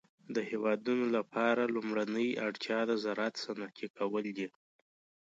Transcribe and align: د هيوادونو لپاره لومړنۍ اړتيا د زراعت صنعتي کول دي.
د 0.35 0.37
هيوادونو 0.49 1.05
لپاره 1.17 1.71
لومړنۍ 1.75 2.29
اړتيا 2.45 2.79
د 2.89 2.91
زراعت 3.03 3.35
صنعتي 3.43 3.87
کول 3.97 4.25
دي. 4.37 4.47